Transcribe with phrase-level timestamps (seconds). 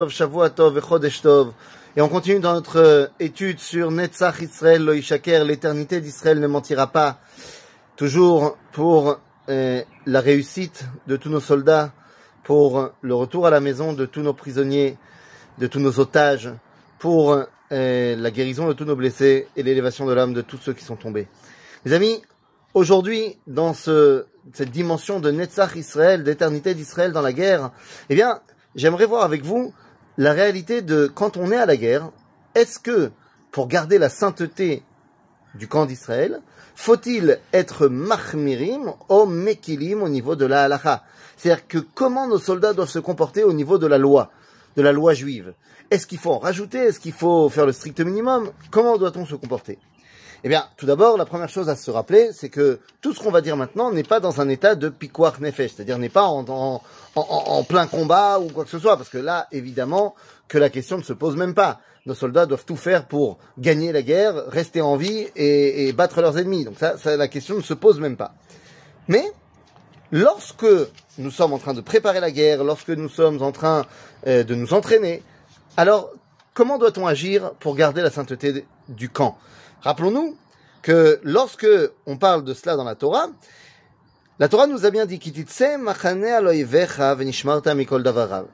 [0.00, 0.04] Et
[2.00, 6.86] on continue dans notre euh, étude sur Netzach Israël Lo Ishaker, l'éternité d'Israël ne mentira
[6.86, 7.18] pas.
[7.96, 11.92] Toujours pour euh, la réussite de tous nos soldats,
[12.44, 14.96] pour le retour à la maison de tous nos prisonniers,
[15.58, 16.52] de tous nos otages,
[17.00, 20.74] pour euh, la guérison de tous nos blessés et l'élévation de l'âme de tous ceux
[20.74, 21.26] qui sont tombés.
[21.84, 22.22] Les amis,
[22.72, 27.72] aujourd'hui, dans ce, cette dimension de Netzach Israël, d'éternité d'Israël dans la guerre,
[28.10, 28.38] eh bien,
[28.76, 29.74] j'aimerais voir avec vous
[30.18, 32.10] la réalité de quand on est à la guerre,
[32.56, 33.12] est-ce que
[33.52, 34.82] pour garder la sainteté
[35.54, 36.42] du camp d'Israël,
[36.74, 41.04] faut-il être mahmirim ou mekilim au niveau de la halacha?
[41.36, 44.32] C'est-à-dire que comment nos soldats doivent se comporter au niveau de la loi,
[44.76, 45.54] de la loi juive?
[45.90, 46.78] Est-ce qu'il faut en rajouter?
[46.78, 48.50] Est-ce qu'il faut faire le strict minimum?
[48.72, 49.78] Comment doit-on se comporter?
[50.44, 53.30] Eh bien, tout d'abord, la première chose à se rappeler, c'est que tout ce qu'on
[53.30, 56.80] va dire maintenant n'est pas dans un état de piquoir nefesh, c'est-à-dire n'est pas en,
[57.68, 60.14] plein combat ou quoi que ce soit, parce que là, évidemment,
[60.46, 61.80] que la question ne se pose même pas.
[62.06, 66.38] Nos soldats doivent tout faire pour gagner la guerre, rester en vie et, battre leurs
[66.38, 66.64] ennemis.
[66.64, 68.32] Donc ça, ça, la question ne se pose même pas.
[69.08, 69.24] Mais
[70.12, 70.66] lorsque
[71.18, 73.84] nous sommes en train de préparer la guerre, lorsque nous sommes en train
[74.26, 75.22] euh, de nous entraîner,
[75.76, 76.12] alors
[76.54, 79.36] comment doit-on agir pour garder la sainteté du camp?
[79.82, 80.36] Rappelons-nous
[80.82, 81.66] que lorsque
[82.06, 83.28] on parle de cela dans la Torah,
[84.40, 85.18] la Torah nous a bien dit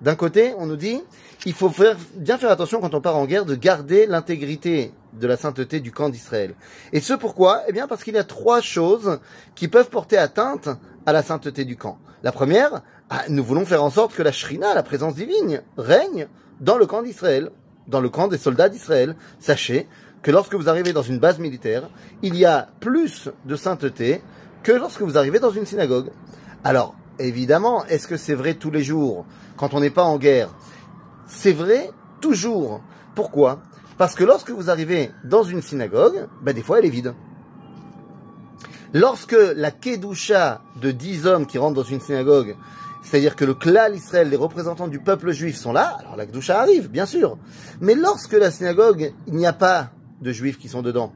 [0.00, 1.02] D'un côté, on nous dit
[1.44, 1.70] il faut
[2.14, 5.92] bien faire attention quand on part en guerre de garder l'intégrité de la sainteté du
[5.92, 6.54] camp d'Israël.
[6.92, 7.62] Et ce pourquoi?
[7.68, 9.20] Eh bien parce qu'il y a trois choses
[9.54, 10.68] qui peuvent porter atteinte
[11.04, 11.98] à la sainteté du camp.
[12.22, 16.26] La première, ah, nous voulons faire en sorte que la Shrina, la présence divine, règne
[16.60, 17.50] dans le camp d'Israël,
[17.86, 19.14] dans le camp des soldats d'Israël.
[19.38, 19.86] Sachez
[20.26, 21.88] que lorsque vous arrivez dans une base militaire,
[22.20, 24.22] il y a plus de sainteté
[24.64, 26.10] que lorsque vous arrivez dans une synagogue.
[26.64, 29.24] Alors, évidemment, est-ce que c'est vrai tous les jours
[29.56, 30.48] quand on n'est pas en guerre?
[31.28, 32.80] C'est vrai toujours.
[33.14, 33.60] Pourquoi?
[33.98, 37.14] Parce que lorsque vous arrivez dans une synagogue, ben des fois elle est vide.
[38.92, 42.56] Lorsque la Kedusha de dix hommes qui rentrent dans une synagogue,
[43.04, 46.60] c'est-à-dire que le klal Israël, les représentants du peuple juif sont là, alors la Kedusha
[46.60, 47.38] arrive, bien sûr.
[47.80, 49.90] Mais lorsque la synagogue, il n'y a pas
[50.20, 51.12] de juifs qui sont dedans,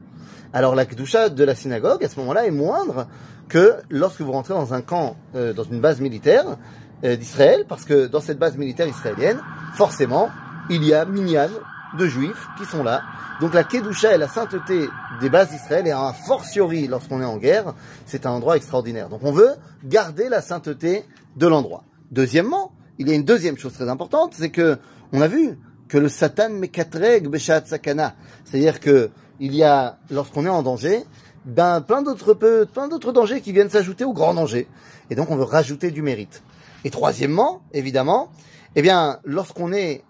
[0.53, 3.07] alors la Kedusha de la synagogue, à ce moment-là, est moindre
[3.47, 6.57] que lorsque vous rentrez dans un camp, euh, dans une base militaire
[7.03, 9.39] euh, d'Israël, parce que dans cette base militaire israélienne,
[9.73, 10.29] forcément,
[10.69, 11.49] il y a minyan
[11.97, 13.01] de juifs qui sont là.
[13.39, 14.87] Donc la Kedusha et la sainteté
[15.19, 17.73] des bases d'Israël, et un fortiori lorsqu'on est en guerre,
[18.05, 19.09] c'est un endroit extraordinaire.
[19.09, 19.51] Donc on veut
[19.85, 21.05] garder la sainteté
[21.37, 21.83] de l'endroit.
[22.11, 24.77] Deuxièmement, il y a une deuxième chose très importante, c'est que
[25.13, 25.57] on a vu
[25.91, 28.15] que le Satan mekatreg beshat sakana,
[28.45, 29.09] c'est-à-dire que
[29.41, 31.03] il y a, lorsqu'on est en danger,
[31.43, 34.69] ben, plein d'autres plein d'autres dangers qui viennent s'ajouter au grand danger.
[35.09, 36.43] Et donc on veut rajouter du mérite.
[36.85, 38.29] Et troisièmement, évidemment,
[38.77, 40.03] eh bien, lorsqu'on est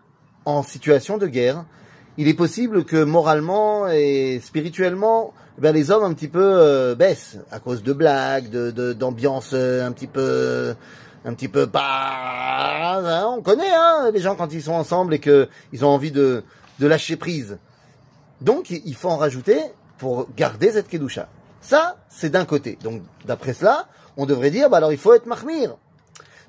[0.45, 1.65] en situation de guerre,
[2.17, 7.39] il est possible que moralement et spirituellement, ben, les hommes un petit peu euh, baissent
[7.49, 10.75] à cause de blagues, de d'ambiance euh, un petit peu
[11.23, 15.19] un petit peu pas hein, on connaît hein, les gens quand ils sont ensemble et
[15.19, 16.43] que ils ont envie de
[16.79, 17.59] de lâcher prise.
[18.41, 19.59] Donc il faut en rajouter
[19.97, 21.29] pour garder cette kedusha.
[21.61, 22.77] Ça, c'est d'un côté.
[22.83, 23.87] Donc, d'après cela,
[24.17, 25.77] on devrait dire, bah alors il faut être mahmir.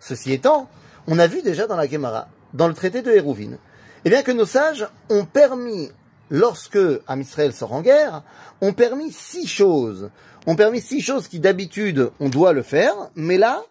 [0.01, 0.69] Ceci étant,
[1.07, 3.59] on a vu déjà dans la Gemara, dans le traité de Hérouvine,
[4.07, 5.91] eh bien que nos sages ont permis,
[6.31, 8.23] lorsque Am Israël sort en guerre,
[8.63, 10.11] ont permis six choses.
[10.47, 13.63] Ont permis six choses qui d'habitude on doit le faire, mais là,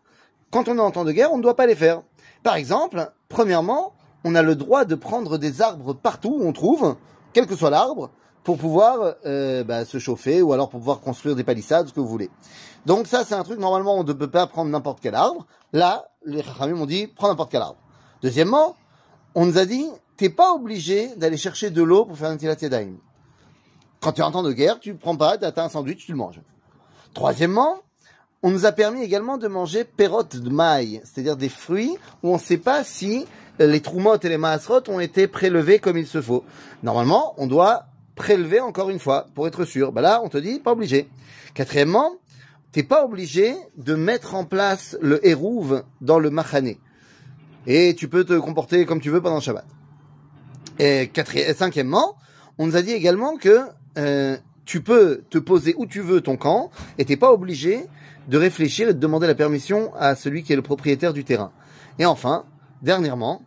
[0.52, 2.04] quand on est en temps de guerre, on ne doit pas les faire.
[2.44, 6.96] Par exemple, premièrement, on a le droit de prendre des arbres partout où on trouve,
[7.34, 8.12] quel que soit l'arbre,
[8.44, 12.00] pour pouvoir euh, bah, se chauffer ou alors pour pouvoir construire des palissades, ce que
[12.00, 12.30] vous voulez.
[12.86, 15.46] Donc ça, c'est un truc, normalement, on ne peut pas prendre n'importe quel arbre.
[15.74, 17.78] Là, les Chachamim m'ont dit, prends n'importe quel arbre.
[18.22, 18.76] Deuxièmement,
[19.36, 22.56] on nous a dit, t'es pas obligé d'aller chercher de l'eau pour faire un tilat.
[24.00, 26.12] Quand tu es en temps de guerre, tu prends pas, tu as un sandwich, tu
[26.12, 26.42] le manges.
[27.14, 27.78] Troisièmement,
[28.44, 32.36] on nous a permis également de manger perote de maille, c'est-à-dire des fruits où on
[32.36, 33.26] ne sait pas si
[33.60, 36.44] les troumottes et les maasrot ont été prélevés comme il se faut.
[36.84, 37.86] Normalement, on doit
[38.16, 39.92] prélever encore une fois pour être sûr.
[39.92, 41.08] Bah là, on te dit pas obligé.
[41.54, 42.14] Quatrièmement,
[42.72, 46.80] t'es pas obligé de mettre en place le hérouve dans le machané.
[47.68, 49.66] Et tu peux te comporter comme tu veux pendant le Shabbat.
[50.80, 51.12] Et,
[51.56, 52.16] cinquièmement,
[52.58, 53.62] on nous a dit également que
[53.98, 54.38] euh,
[54.72, 57.88] tu peux te poser où tu veux ton camp et t'es pas obligé
[58.30, 61.52] de réfléchir et de demander la permission à celui qui est le propriétaire du terrain.
[62.00, 62.46] Et enfin,
[62.82, 63.42] dernièrement,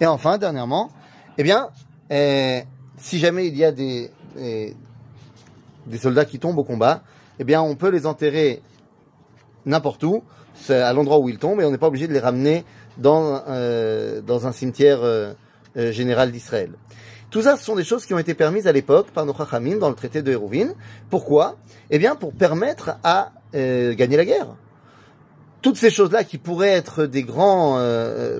[0.00, 0.92] et enfin, dernièrement,
[1.38, 1.70] eh bien,
[2.12, 2.60] euh,
[2.98, 7.02] si jamais il y a des, des, soldats qui tombent au combat,
[7.40, 8.62] eh bien, on peut les enterrer
[9.66, 10.22] n'importe où,
[10.68, 12.64] à l'endroit où ils tombent, et on n'est pas obligé de les ramener
[12.96, 15.32] dans, euh, dans un cimetière euh,
[15.76, 16.70] euh, général d'Israël.
[17.30, 19.76] Tout ça, ce sont des choses qui ont été permises à l'époque par nos Chachamim
[19.76, 20.74] dans le traité de Hérouvine.
[21.10, 21.56] Pourquoi?
[21.90, 24.56] Eh bien, pour permettre à gagner la guerre.
[25.62, 27.80] Toutes ces choses-là qui pourraient être des grands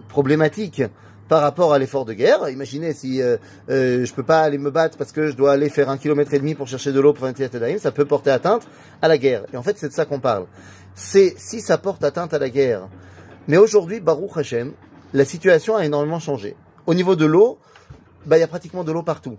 [0.09, 0.83] problématiques
[1.29, 2.49] par rapport à l'effort de guerre.
[2.49, 3.37] Imaginez si euh,
[3.71, 6.33] euh, je peux pas aller me battre parce que je dois aller faire un kilomètre
[6.35, 7.35] et demi pour chercher de l'eau pour un
[7.79, 8.67] ça peut porter atteinte
[9.03, 9.45] à la guerre.
[9.53, 10.47] Et en fait, c'est de ça qu'on parle.
[10.95, 12.89] C'est si ça porte atteinte à la guerre.
[13.47, 14.73] Mais aujourd'hui, Baruch Hashem,
[15.13, 16.57] la situation a énormément changé.
[16.87, 17.59] Au niveau de l'eau,
[18.27, 19.37] bah il y a pratiquement de l'eau partout.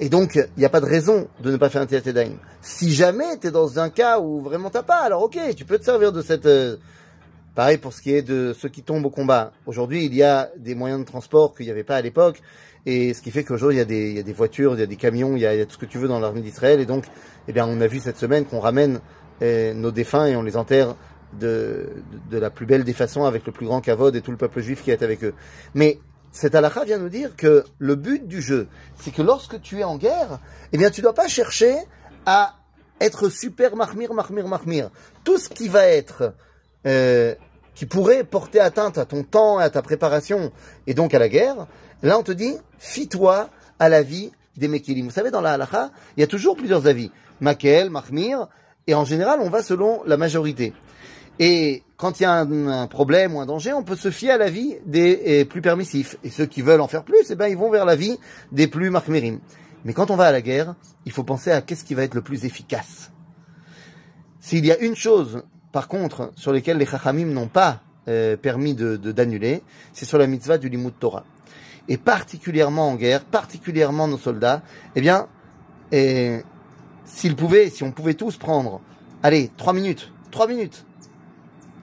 [0.00, 2.32] Et donc, il n'y a pas de raison de ne pas faire un Tedaim.
[2.60, 5.78] Si jamais tu es dans un cas où vraiment t'as pas, alors ok, tu peux
[5.78, 6.46] te servir de cette...
[6.46, 6.76] Euh,
[7.54, 9.52] Pareil pour ce qui est de ceux qui tombent au combat.
[9.66, 12.42] Aujourd'hui, il y a des moyens de transport qu'il n'y avait pas à l'époque,
[12.84, 15.36] et ce qui fait qu'aujourd'hui, il, y a des, voitures, il y a des camions,
[15.36, 17.04] il y a, tout ce que tu veux dans l'armée d'Israël, et donc,
[17.46, 18.98] eh bien, on a vu cette semaine qu'on ramène
[19.40, 20.96] eh, nos défunts et on les enterre
[21.38, 21.86] de,
[22.32, 24.82] la plus belle des façons avec le plus grand kavod et tout le peuple juif
[24.82, 25.34] qui est avec eux.
[25.74, 25.98] Mais
[26.34, 28.66] cette halakha vient nous dire que le but du jeu,
[28.98, 30.40] c'est que lorsque tu es en guerre,
[30.72, 31.76] eh bien, tu dois pas chercher
[32.26, 32.56] à
[33.00, 34.90] être super mahmir, mahmir, mahmir.
[35.22, 36.34] Tout ce qui va être
[36.86, 37.36] euh,
[37.76, 40.50] qui pourrait porter atteinte à ton temps à ta préparation,
[40.88, 41.68] et donc à la guerre,
[42.02, 43.48] là on te dit, fie-toi
[43.78, 45.06] à la vie des Mekilim.
[45.06, 47.12] Vous savez, dans la halakha, il y a toujours plusieurs avis.
[47.40, 48.48] Makel, Mahmir,
[48.88, 50.72] et en général, on va selon la majorité.
[51.38, 54.38] Et quand il y a un, problème ou un danger, on peut se fier à
[54.38, 56.16] l'avis des plus permissifs.
[56.22, 58.18] Et ceux qui veulent en faire plus, eh ben, ils vont vers l'avis
[58.52, 59.40] des plus Mahmirim.
[59.84, 60.74] Mais quand on va à la guerre,
[61.06, 63.10] il faut penser à qu'est-ce qui va être le plus efficace.
[64.40, 65.42] S'il y a une chose
[65.74, 69.60] par contre, sur lesquels les Chachamim n'ont pas euh, permis de, d'annuler,
[69.92, 71.24] c'est sur la mitzvah du Limud Torah.
[71.88, 74.62] Et particulièrement en guerre, particulièrement nos soldats,
[74.94, 75.26] eh bien,
[75.90, 76.42] et,
[77.04, 78.80] s'ils pouvaient, si on pouvait tous prendre,
[79.24, 80.86] allez, trois minutes, trois minutes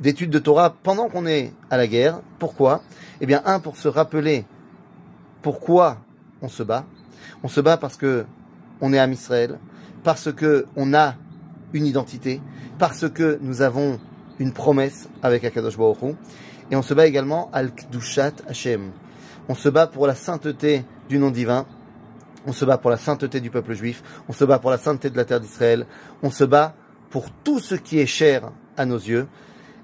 [0.01, 2.21] d'études de Torah pendant qu'on est à la guerre.
[2.39, 2.81] Pourquoi?
[3.21, 4.45] Eh bien, un, pour se rappeler
[5.41, 5.97] pourquoi
[6.41, 6.85] on se bat.
[7.43, 8.25] On se bat parce que
[8.81, 9.59] on est à Israël,
[10.03, 11.15] parce que on a
[11.73, 12.41] une identité,
[12.79, 13.99] parce que nous avons
[14.39, 16.15] une promesse avec Akadosh Baruch
[16.71, 18.91] et on se bat également al Kdushat Hashem.
[19.47, 21.65] On se bat pour la sainteté du nom divin,
[22.47, 25.09] on se bat pour la sainteté du peuple juif, on se bat pour la sainteté
[25.09, 25.85] de la terre d'Israël,
[26.23, 26.73] on se bat
[27.09, 29.27] pour tout ce qui est cher à nos yeux.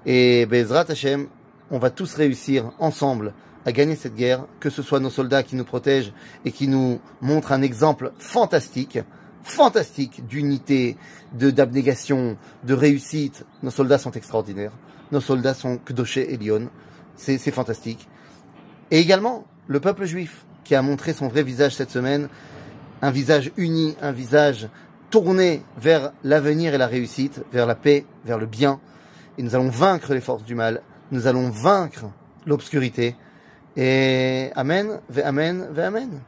[0.06, 1.28] Et Bezrat Hashem,
[1.70, 3.34] on va tous réussir ensemble
[3.66, 6.12] à gagner cette guerre, que ce soit nos soldats qui nous protègent
[6.44, 8.98] et qui nous montrent un exemple fantastique,
[9.42, 10.96] fantastique d'unité,
[11.32, 13.44] d'abnégation, de réussite.
[13.62, 14.72] Nos soldats sont extraordinaires.
[15.12, 16.70] Nos soldats sont Kdoché et Lyon.
[17.16, 18.08] C'est fantastique.
[18.90, 22.28] Et également, le peuple juif, qui a montré son vrai visage cette semaine,
[23.02, 24.68] un visage uni, un visage
[25.10, 28.80] tourné vers l'avenir et la réussite, vers la paix, vers le bien.
[29.38, 30.82] Et nous allons vaincre les forces du mal.
[31.12, 32.06] Nous allons vaincre
[32.44, 33.14] l'obscurité.
[33.76, 36.20] Et Amen, ve Amen, ve Amen.